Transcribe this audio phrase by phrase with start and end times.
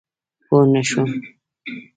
[0.45, 1.09] پوی نه شوم.